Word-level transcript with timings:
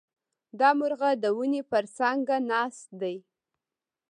دا 0.59 0.69
مرغه 0.79 1.09
د 1.23 1.25
ونې 1.37 1.61
پر 1.71 1.83
څانګه 1.97 2.35
ناست 2.51 2.85
دی. 3.01 3.15